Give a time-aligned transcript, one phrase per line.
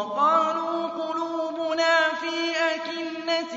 [0.00, 3.54] وقالوا قلوبنا في أكنة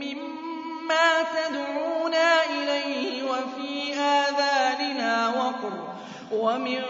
[0.00, 5.94] مما تدعونا إليه وفي آذاننا وقر
[6.32, 6.82] ومن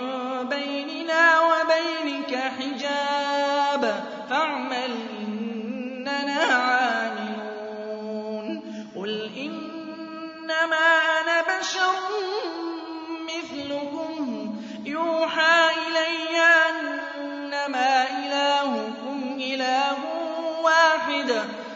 [0.50, 6.42] بيننا وبينك حجاب فاعمل إننا
[7.14, 8.46] عاملون
[8.96, 10.86] قل إنما
[11.20, 11.94] أنا بشر
[13.28, 14.14] مثلكم
[14.84, 16.14] يوحى إلي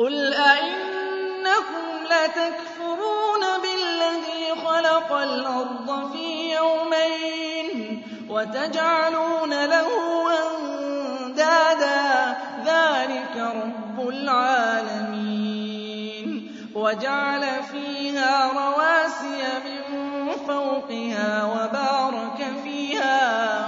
[0.00, 9.88] قل أئنكم لتكفرون بالذي خلق الأرض في يومين وتجعلون له
[10.46, 15.50] أندادا ذلك رب العالمين
[16.74, 23.59] وجعل فيها رواسي من فوقها وبارك فيها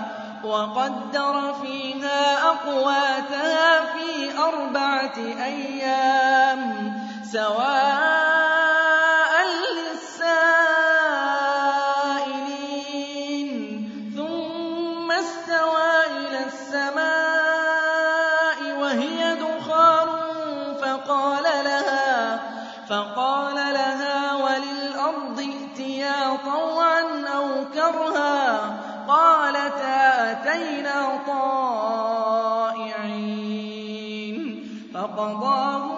[0.52, 6.92] وقدر فيها أقواتها في أربعة أيام
[7.32, 8.31] سواء
[30.52, 32.72] أتينا طائعين
[34.94, 35.91] فقضاهن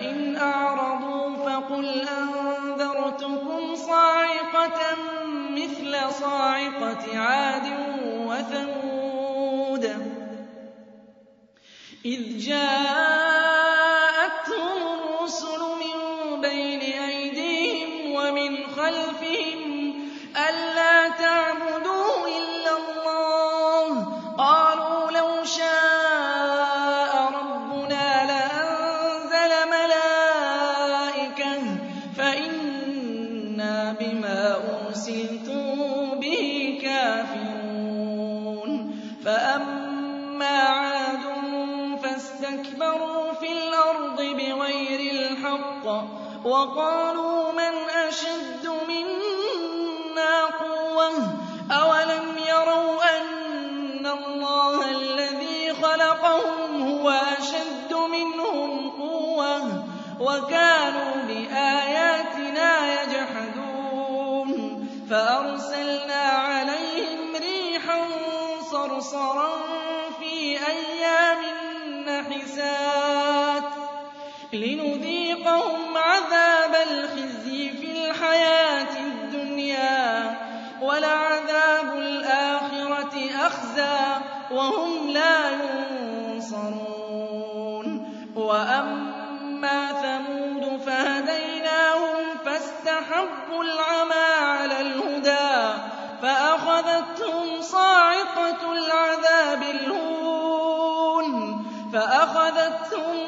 [0.00, 4.96] فإن أعرضوا فقل أنذرتكم صاعقة
[5.50, 7.66] مثل صاعقة عاد
[8.26, 9.84] وثمود
[12.04, 12.82] إذ جاءتهم
[14.98, 15.96] الرسل من
[16.40, 19.49] بين أيديهم ومن خلفهم
[34.00, 34.56] بما
[34.86, 35.64] أرسلتم
[36.20, 38.70] به كافرون
[39.24, 41.24] فأما عاد
[42.02, 45.86] فاستكبروا في الأرض بغير الحق
[46.44, 47.74] وقالوا من
[48.08, 48.59] أشد
[69.10, 69.50] صرصرا
[70.18, 71.38] في أيام
[72.06, 73.72] نحسات
[74.52, 80.36] لنذيقهم عذاب الخزي في الحياة الدنيا
[80.82, 83.98] ولعذاب الآخرة أخزى
[84.50, 86.90] وهم لا ينصرون.
[88.36, 95.80] وأما ثمود فهديناهم فاستحبوا العمى على الهدى
[96.22, 97.39] فأخذتهم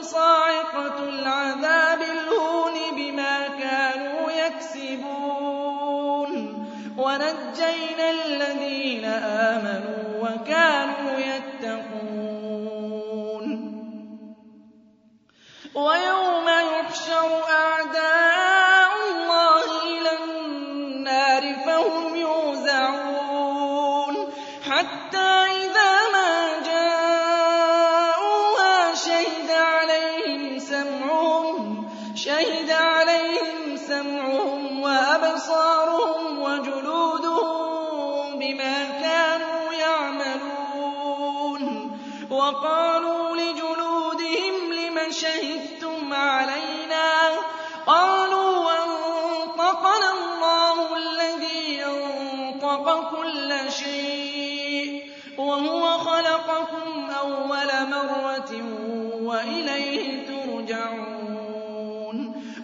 [0.03, 6.33] صاعقة العذاب الهون بما كانوا يكسبون
[6.99, 11.12] ونجينا الذين آمنوا وَكَانُوا
[53.85, 58.53] شَيْءٍ وَهُوَ خَلَقَكُمْ أَوَّلَ مَرَّةٍ
[59.23, 62.17] وَإِلَيْهِ تُرْجَعُونَ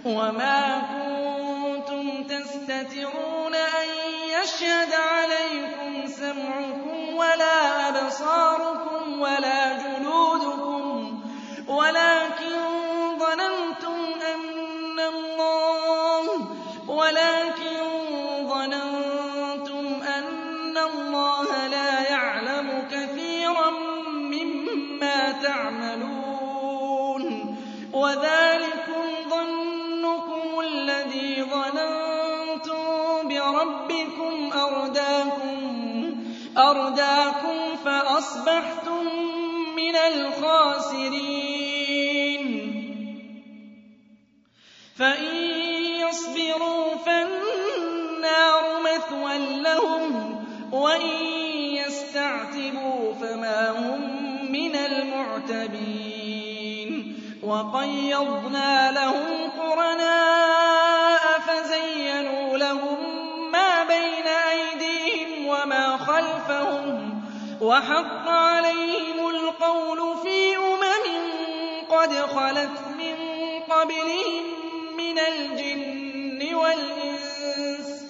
[0.04, 0.60] وَمَا
[0.92, 3.88] كُنتُمْ تَسْتَتِرُونَ أَن
[4.36, 11.20] يَشْهَدَ عَلَيْكُمْ سَمْعُكُمْ وَلَا أَبْصَارُكُمْ وَلَا جُلُودُكُمْ
[11.68, 12.17] وَلَٰكِن
[38.28, 39.04] فَأَصْبَحْتُم
[39.76, 40.44] مِّنَ الْخَاسِرِينَ.
[44.98, 45.34] فَإِن
[46.04, 51.10] يَصْبِرُوا فَالنَّارُ مَثْوًى لَّهُمْ وَإِن
[51.80, 54.00] يَسْتَعْتِبُوا فَمَا هُم
[54.52, 55.94] مِّنَ الْمُعْتَبِينَ.
[57.42, 62.98] وَقَيَّضْنَا لَهُمْ قُرَنَاءَ فَزَيَّنُوا لَهُم
[63.52, 67.18] مَّا بَيْنَ أَيْدِيهِمْ وَمَا خَلْفَهُمْ
[67.60, 68.17] وَحَقَّ
[72.38, 73.16] خَلَتْ مِن
[73.70, 74.44] قَبْلِهِم
[74.96, 78.04] مِّنَ الْجِنِّ وَالْإِنسِ ۖ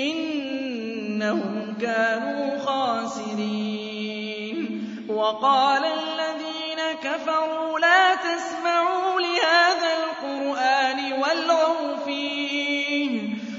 [0.00, 4.58] إِنَّهُمْ كَانُوا خَاسِرِينَ.
[5.08, 10.98] وَقَالَ الَّذِينَ كَفَرُوا لَا تَسْمَعُوا لِهَٰذَا الْقُرْآنِ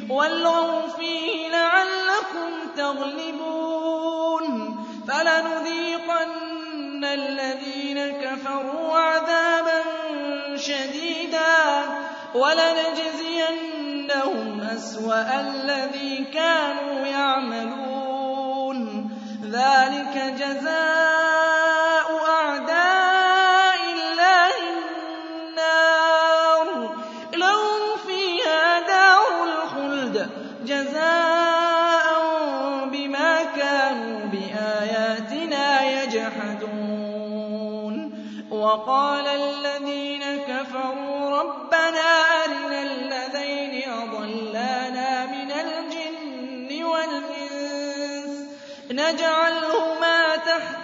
[0.10, 4.46] وَالْغَوْا فِيهِ لَعَلَّكُمْ تَغْلِبُونَ.
[5.08, 9.73] فَلَنُذِيقَنَّ الَّذِينَ كَفَرُوا عَذَابًا
[10.64, 11.84] شَدِيدًا
[12.36, 19.10] وَلَنَجْزِيَنَّهُمْ أَسْوَأَ الَّذِي كَانُوا يَعْمَلُونَ.
[19.44, 20.93] ذَٰلِكَ جَزَاءُ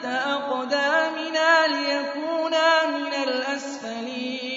[0.10, 4.50] أَقْدَامِنَا لِيَكُونَا مِنَ الْأَسْفَلِينَ.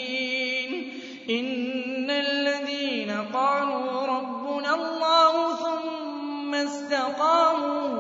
[1.31, 7.93] إِنَّ الَّذِينَ قَالُوا رَبُّنَا اللَّهُ ثُمَّ اسْتَقَامُوا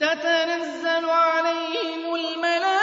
[0.00, 2.81] تَتَنَزَّلُ عَلَيْهِمُ الْمَلَائِكَةُ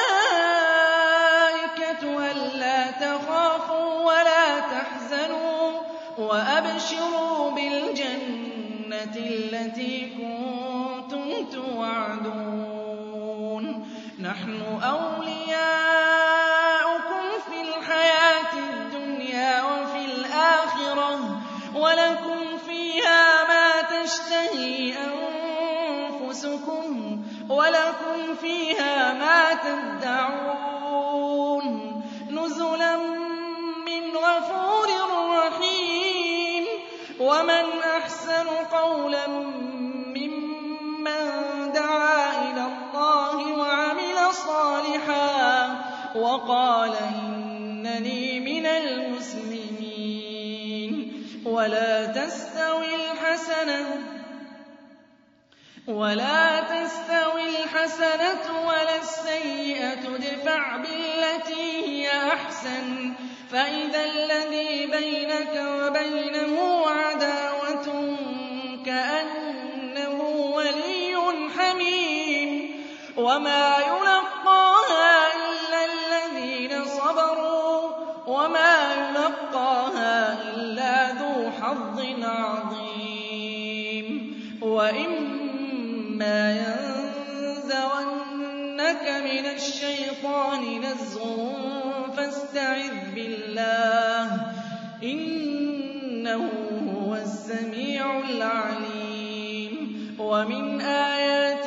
[14.29, 15.59] نَحْنُ أَوْلِيَاؤُكُمْ
[17.49, 21.21] فِي الْحَيَاةِ الدُّنْيَا وَفِي الْآخِرَةِ ۖ
[21.75, 26.85] وَلَكُمْ فِيهَا مَا تَشْتَهِي أَنفُسُكُمْ
[27.49, 30.58] وَلَكُمْ فِيهَا مَا تَدَّعُونَ
[46.15, 49.63] وَقَالَ إِنَّنِي مِنَ الْمُسْلِمِينَ.
[51.45, 54.01] وَلَا تَسْتَوِي الْحَسَنَةُ
[58.67, 60.15] وَلَا السَّيِّئَةُ.
[60.15, 63.13] ادْفَعْ بِالَّتِي هِيَ أَحْسَنُ.
[63.51, 67.87] فَإِذَا الَّذِي بَيْنَكَ وَبَيْنَهُ عَدَاوَةٌ
[68.85, 70.21] كَأَنَّهُ
[70.55, 71.15] وَلِيٌّ
[71.57, 72.49] حَمِيمٌ.
[73.17, 74.08] وَمَا يُلَقَّاهَا
[78.39, 80.15] وَمَا يُلَقَّاهَا
[80.55, 84.07] إِلَّا ذُو حَظٍّ عَظِيمٍ.
[84.61, 86.39] وَإِمَّا
[88.79, 91.23] لك مِنَ الشَّيْطَانِ نَزْغٌ
[92.17, 94.41] فَاسْتَعِذْ بِاللَّهِ ۖ
[95.03, 96.43] إِنَّهُ
[96.95, 99.73] هُوَ السَّمِيعُ الْعَلِيمُ.
[100.19, 101.58] وَمِنْ آيَاتِهِ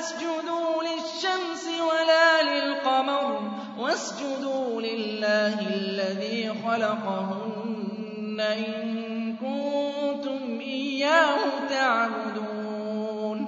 [0.00, 13.38] لَا تَسْجُدُوا لِلشَّمْسِ وَلَا لِلْقَمَرِ وَاسْجُدُوا لِلَّهِ الَّذِي خَلَقَهُنَّ إِن كُنتُمْ إِيَّاهُ تَعْبُدُونَ.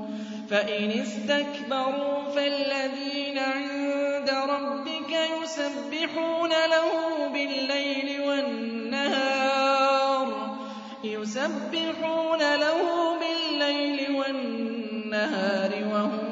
[0.50, 6.90] فَإِنِ اسْتَكْبَرُوا فَالَّذِينَ عِندَ رَبِّكَ يُسَبِّحُونَ لَهُ
[7.32, 10.26] بِاللَّيْلِ وَالنَّهَارِ
[11.04, 12.80] يُسَبِّحُونَ لَهُ
[13.20, 16.31] بِاللَّيْلِ وَالنَّهَارِ وَهُمْ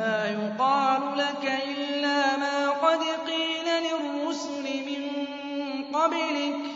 [0.00, 5.04] مَّا يُقَالُ لَكَ إِلَّا مَا قَدْ قِيلَ لِلرُّسُلِ مِن
[5.94, 6.69] قَبْلِكَ ۚ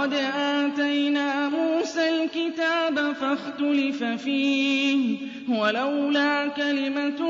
[0.00, 7.20] وَلَقَدْ آتَيْنَا مُوسَى الْكِتَابَ فَاخْتُلِفَ فِيهِ ۚ وَلَوْلَا كَلِمَةٌ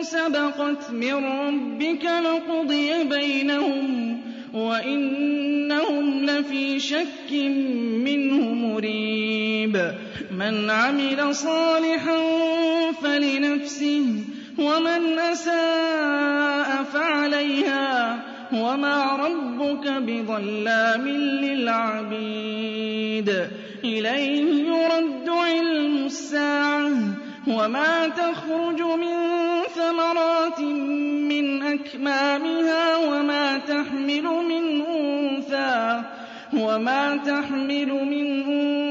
[0.00, 4.20] سَبَقَتْ مِن رَّبِّكَ لَقُضِيَ بَيْنَهُمْ
[4.54, 7.32] وَإِنَّهُمْ لَفِي شَكٍّ
[8.08, 9.76] مِّنْهُ مُرِيبٍ.
[10.38, 12.18] مَّنْ عَمِلَ صَالِحًا
[13.02, 14.04] فَلِنَفْسِهِ
[14.58, 21.08] وَمَنْ أَسَاءَ فَعَلَيْهَا وَمَا رَبُّكَ بِظَلَّامٍ
[21.42, 23.28] لِّلْعَبِيدِ
[23.84, 26.90] إِلَيْهِ يُرَدُّ عِلْمُ السَّاعَةِ
[27.48, 29.16] وَمَا تَخْرُجُ مِن
[29.74, 30.60] ثَمَرَاتٍ
[31.30, 36.02] مِّنْ أَكْمَامِهَا وَمَا تَحْمِلُ مِنْ أُنثَىٰ
[36.54, 38.85] وَمَا تحمل من أُنثَىٰ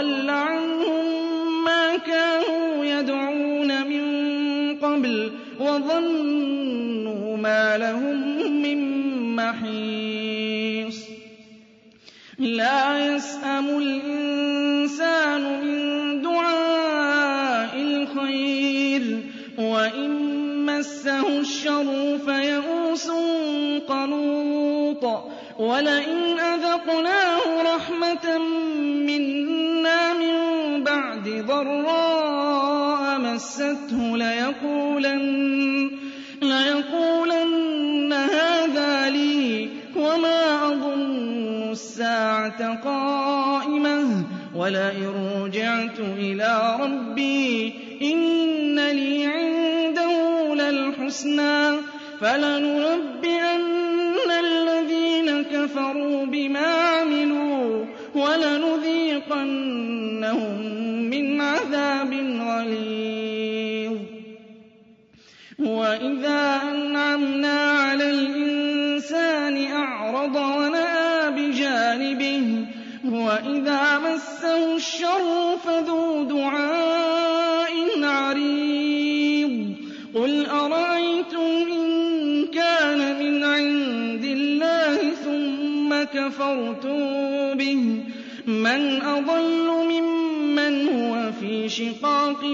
[0.00, 4.04] وَضَلَّ عَنْهُم مَّا كَانُوا يَدْعُونَ مِن
[4.80, 8.16] قَبْلُ وَظَنُّوا مَا لَهُم
[8.62, 8.80] مِّن
[9.36, 10.98] مَّحِيصٍ
[12.38, 19.04] لَّا يَسْأَمُ الْإِنسَانُ مِن دُعَاءِ الْخَيْرِ
[19.58, 20.10] وَإِن
[20.66, 23.10] مَّسَّهُ الشَّرُّ فَيَئُوسٌ
[23.88, 25.04] قَنُوطٌ
[25.58, 28.59] وَلَئِنْ أَذَقْنَاهُ رَحْمَةً
[31.60, 34.16] ضَرَّاءَ مَسَّتْهُ
[36.42, 44.24] لَيَقُولَنَّ هَٰذَا لِي وَمَا أَظُنُّ السَّاعَةَ قَائِمَةً.
[44.56, 45.12] وَلَئِن
[45.42, 48.78] رُّجِعْتُ إِلَىٰ رَبِّي إِنَّ
[50.60, 51.78] الْحُسْنَىٰ
[52.20, 53.68] فَلَنُنَبِّئَنَّ
[54.44, 59.28] الَّذِينَ كَفَرُوا بِمَا عَمِلُوا وَلَنُذِيقَنَّهُم
[61.74, 62.12] عَذَابٍ
[62.48, 63.98] غَلِيظٍ.
[65.58, 72.66] وَإِذَا أَنْعَمْنَا عَلَى الْإِنسَانِ أَعْرَضَ وَنَأَىٰ بِجَانِبِهِ
[73.04, 77.72] وَإِذَا مَسَّهُ الشَّرُّ فَذُو دُعَاءٍ
[78.02, 79.54] عَرِيضٍ.
[80.14, 81.86] قُلْ أَرَأَيْتُمْ إِن
[82.46, 86.98] كَانَ مِنْ عِندِ اللَّهِ ثُمَّ كَفَرْتُم
[87.54, 87.82] بِهِ؟
[88.46, 89.99] مَنْ أَضَلُّ مِمَّنْ
[90.92, 92.44] هُوَ فِي شِقَاقٍ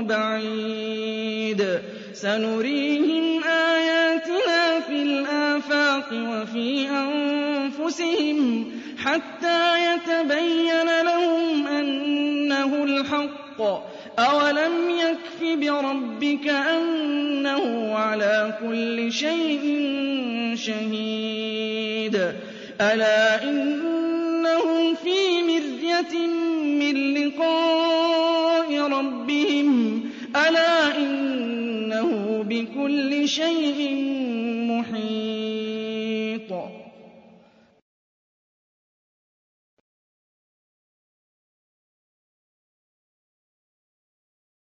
[0.00, 1.80] بَعِيدٍ.
[2.12, 8.64] سَنُرِيهِمْ آيَاتِنَا فِي الْآفَاقِ وَفِي أَنفُسِهِمْ
[8.98, 13.80] حَتَّىٰ يَتَبَيَّنَ لَهُمْ أَنَّهُ الْحَقُّ ۗ.
[14.18, 19.62] أَوَلَمْ يَكْفِ بِرَبِّكَ أَنَّهُ عَلَىٰ كُلِّ شَيْءٍ
[20.54, 22.32] شَهِيدٌ.
[22.80, 25.42] أَلَا إِنَّهُمْ فِي
[26.02, 26.26] بنية
[26.78, 30.00] من لقاء ربهم
[30.36, 33.94] ألا إنه بكل شيء
[34.70, 35.35] محيط